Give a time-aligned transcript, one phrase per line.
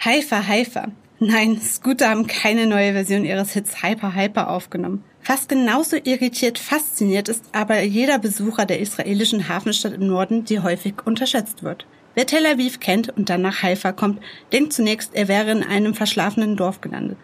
[0.00, 0.92] Haifa, Haifa.
[1.18, 5.02] Nein, Scooter haben keine neue Version ihres Hits Hyper Hyper aufgenommen.
[5.20, 11.04] Fast genauso irritiert fasziniert ist aber jeder Besucher der israelischen Hafenstadt im Norden, die häufig
[11.04, 11.84] unterschätzt wird.
[12.14, 14.20] Wer Tel Aviv kennt und dann nach Haifa kommt,
[14.52, 17.18] denkt zunächst, er wäre in einem verschlafenen Dorf gelandet.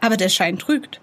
[0.00, 1.00] Aber der Schein trügt.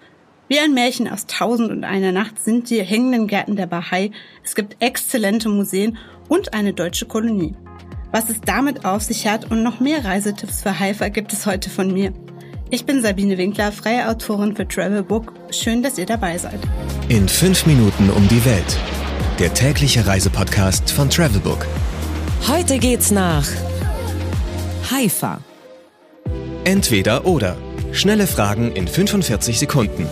[0.48, 4.54] Wie ein Märchen aus Tausend und einer Nacht sind die hängenden Gärten der Bahai, es
[4.54, 5.98] gibt exzellente Museen
[6.28, 7.54] und eine deutsche Kolonie.
[8.10, 11.68] Was es damit auf sich hat und noch mehr Reisetipps für Haifa gibt es heute
[11.68, 12.12] von mir.
[12.70, 15.32] Ich bin Sabine Winkler, freie Autorin für Travelbook.
[15.50, 16.60] Schön, dass ihr dabei seid.
[17.08, 18.78] In fünf Minuten um die Welt.
[19.38, 21.66] Der tägliche Reisepodcast von Travelbook.
[22.46, 23.46] Heute geht's nach
[24.90, 25.40] Haifa.
[26.64, 27.56] Entweder oder.
[27.92, 30.06] Schnelle Fragen in 45 Sekunden.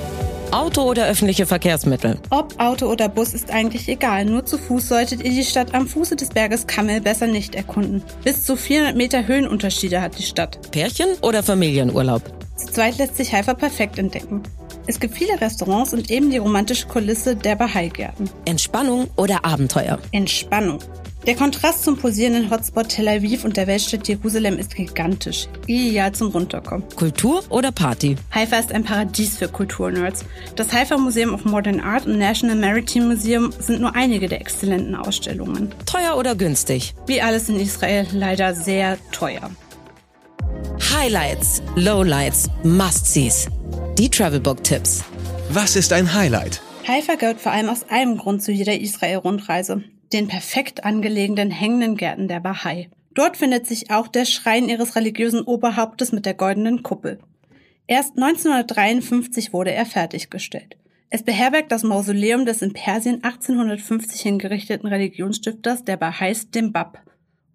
[0.53, 2.19] Auto oder öffentliche Verkehrsmittel?
[2.31, 4.25] Ob Auto oder Bus ist eigentlich egal.
[4.25, 8.03] Nur zu Fuß solltet ihr die Stadt am Fuße des Berges Kammel besser nicht erkunden.
[8.25, 10.71] Bis zu 400 Meter Höhenunterschiede hat die Stadt.
[10.71, 12.23] Pärchen oder Familienurlaub?
[12.57, 14.43] Zu zweit lässt sich Haifa perfekt entdecken.
[14.87, 18.31] Es gibt viele Restaurants und eben die romantische Kulisse der Bahai-Gärten.
[18.45, 19.99] Entspannung oder Abenteuer?
[20.13, 20.79] Entspannung.
[21.27, 25.49] Der Kontrast zum posierenden Hotspot Tel Aviv und der Weltstadt Jerusalem ist gigantisch.
[25.67, 26.89] Ideal zum Runterkommen.
[26.95, 28.15] Kultur oder Party?
[28.33, 30.25] Haifa ist ein Paradies für Kulturnerds.
[30.55, 34.95] Das Haifa Museum of Modern Art und National Maritime Museum sind nur einige der exzellenten
[34.95, 35.75] Ausstellungen.
[35.85, 36.95] Teuer oder günstig?
[37.09, 39.51] Wie alles in Israel leider sehr teuer.
[40.97, 43.49] Highlights, Lowlights, Must-Sees.
[43.99, 45.03] Die Travelbook-Tipps.
[45.49, 46.63] Was ist ein Highlight?
[46.87, 52.29] Haifa gehört vor allem aus einem Grund zu jeder Israel-Rundreise den perfekt angelegenen hängenden Gärten
[52.29, 52.89] der Bahai.
[53.15, 57.19] Dort findet sich auch der Schrein ihres religiösen Oberhauptes mit der goldenen Kuppel.
[57.87, 60.77] Erst 1953 wurde er fertiggestellt.
[61.09, 67.01] Es beherbergt das Mausoleum des in Persien 1850 hingerichteten Religionsstifters der Bahais, dem Bab.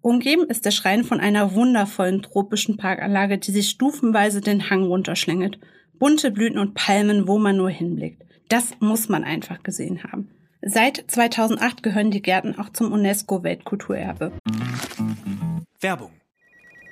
[0.00, 5.60] Umgeben ist der Schrein von einer wundervollen tropischen Parkanlage, die sich stufenweise den Hang runterschlängelt.
[5.98, 8.24] Bunte Blüten und Palmen, wo man nur hinblickt.
[8.48, 10.28] Das muss man einfach gesehen haben.
[10.64, 14.30] Seit 2008 gehören die Gärten auch zum UNESCO-Weltkulturerbe.
[15.80, 16.12] Werbung.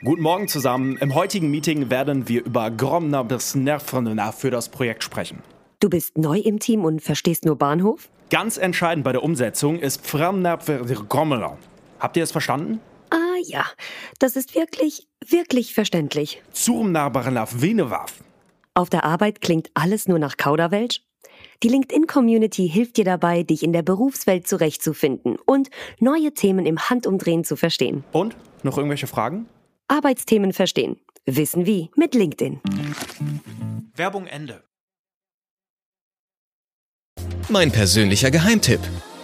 [0.04, 0.97] Guten Morgen zusammen.
[0.97, 5.38] Im heutigen Meeting werden wir über Gromner bis Nervrenna für das Projekt sprechen.
[5.78, 8.10] Du bist neu im Team und verstehst nur Bahnhof?
[8.31, 11.56] Ganz entscheidend bei der Umsetzung ist Gromner.
[12.00, 12.81] Habt ihr es verstanden?
[13.10, 13.64] Ah ja,
[14.19, 16.42] das ist wirklich, wirklich verständlich.
[16.50, 18.25] Zurmnarbarnaf Venewaf.
[18.75, 21.02] Auf der Arbeit klingt alles nur nach Kauderwelsch
[21.62, 27.44] die LinkedIn-Community hilft dir dabei, dich in der Berufswelt zurechtzufinden und neue Themen im Handumdrehen
[27.44, 28.04] zu verstehen.
[28.12, 28.37] Und?
[28.62, 29.47] Noch irgendwelche Fragen?
[29.88, 30.99] Arbeitsthemen verstehen.
[31.26, 32.60] Wissen wie mit LinkedIn.
[33.94, 34.65] Werbung Ende.
[37.49, 38.81] Mein persönlicher Geheimtipp.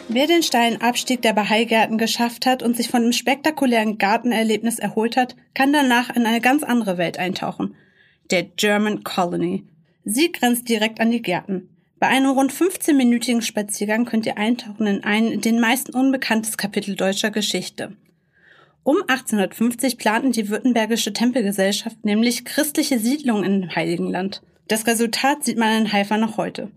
[0.08, 5.16] Wer den steilen Abstieg der Bahai-Gärten geschafft hat und sich von dem spektakulären Gartenerlebnis erholt
[5.16, 7.74] hat, kann danach in eine ganz andere Welt eintauchen.
[8.30, 9.64] Der German Colony.
[10.04, 11.75] Sie grenzt direkt an die Gärten.
[11.98, 17.30] Bei einem rund 15-minütigen Spaziergang könnt ihr eintauchen in ein den meisten unbekanntes Kapitel deutscher
[17.30, 17.96] Geschichte.
[18.82, 24.42] Um 1850 planten die Württembergische Tempelgesellschaft nämlich christliche Siedlungen im Heiligen Land.
[24.68, 26.70] Das Resultat sieht man in Haifa noch heute.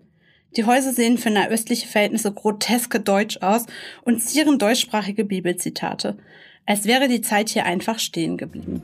[0.56, 3.66] Die Häuser sehen für nahöstliche Verhältnisse groteske deutsch aus
[4.04, 6.18] und zieren deutschsprachige Bibelzitate.
[6.66, 8.82] Als wäre die Zeit hier einfach stehen geblieben.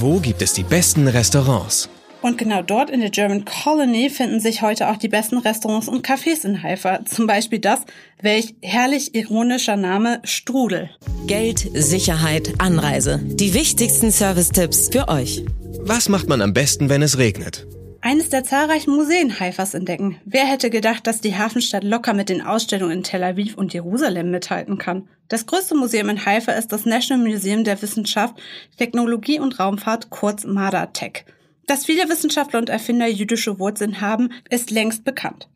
[0.00, 1.90] Wo gibt es die besten Restaurants?
[2.24, 6.06] Und genau dort in der German Colony finden sich heute auch die besten Restaurants und
[6.06, 7.04] Cafés in Haifa.
[7.04, 7.80] Zum Beispiel das,
[8.22, 10.88] welch herrlich ironischer Name Strudel.
[11.26, 13.20] Geld, Sicherheit, Anreise.
[13.22, 15.44] Die wichtigsten Service-Tipps für euch.
[15.80, 17.66] Was macht man am besten, wenn es regnet?
[18.00, 20.16] Eines der zahlreichen Museen Haifas entdecken.
[20.24, 24.30] Wer hätte gedacht, dass die Hafenstadt locker mit den Ausstellungen in Tel Aviv und Jerusalem
[24.30, 25.10] mithalten kann?
[25.28, 28.36] Das größte Museum in Haifa ist das National Museum der Wissenschaft,
[28.78, 31.26] Technologie und Raumfahrt, kurz MADA-Tech.
[31.66, 35.48] Dass viele Wissenschaftler und Erfinder jüdische Wurzeln haben, ist längst bekannt.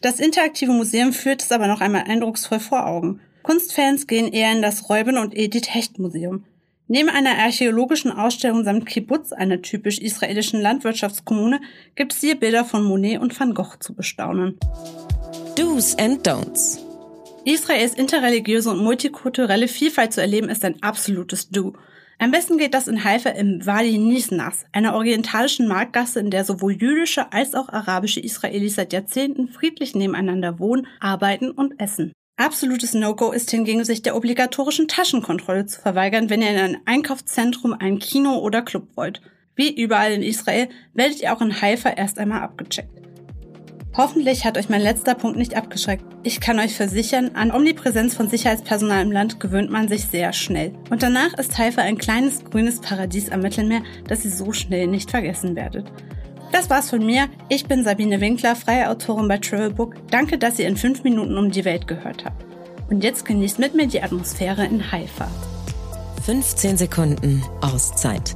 [0.00, 3.20] Das interaktive Museum führt es aber noch einmal eindrucksvoll vor Augen.
[3.42, 6.44] Kunstfans gehen eher in das Räuben- und Edith Hecht Museum.
[6.86, 11.60] Neben einer archäologischen Ausstellung samt Kibbutz, einer typisch israelischen Landwirtschaftskommune,
[11.94, 14.58] gibt es hier Bilder von Monet und Van Gogh zu bestaunen.
[15.56, 16.78] Do's and Don'ts.
[17.46, 21.74] Israels interreligiöse und multikulturelle Vielfalt zu erleben ist ein absolutes Do.
[22.18, 26.72] Am besten geht das in Haifa im Wadi Nisnas, einer orientalischen Marktgasse, in der sowohl
[26.72, 32.12] jüdische als auch arabische Israelis seit Jahrzehnten friedlich nebeneinander wohnen, arbeiten und essen.
[32.36, 37.72] Absolutes No-Go ist hingegen, sich der obligatorischen Taschenkontrolle zu verweigern, wenn ihr in ein Einkaufszentrum,
[37.72, 39.20] ein Kino oder Club wollt.
[39.54, 43.03] Wie überall in Israel werdet ihr auch in Haifa erst einmal abgecheckt.
[43.96, 46.04] Hoffentlich hat euch mein letzter Punkt nicht abgeschreckt.
[46.24, 50.72] Ich kann euch versichern, an Omnipräsenz von Sicherheitspersonal im Land gewöhnt man sich sehr schnell.
[50.90, 55.12] Und danach ist Haifa ein kleines grünes Paradies am Mittelmeer, das ihr so schnell nicht
[55.12, 55.86] vergessen werdet.
[56.50, 57.28] Das war's von mir.
[57.48, 59.94] Ich bin Sabine Winkler, freie Autorin bei Travelbook.
[60.10, 62.44] Danke, dass ihr in fünf Minuten um die Welt gehört habt.
[62.90, 65.28] Und jetzt genießt mit mir die Atmosphäre in Haifa.
[66.24, 68.34] 15 Sekunden Auszeit